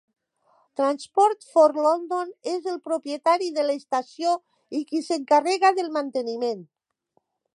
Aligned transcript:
Transport 0.79 1.43
for 1.49 1.67
London 1.87 2.31
és 2.53 2.69
el 2.71 2.79
propietari 2.87 3.51
de 3.59 3.67
l'estació 3.67 4.33
i 4.81 4.83
qui 4.93 5.05
s'encarrega 5.09 5.73
del 5.81 5.93
manteniment. 6.01 6.67